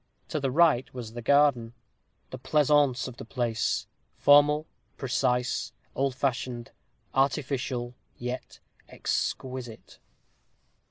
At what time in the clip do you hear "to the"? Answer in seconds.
0.29-0.49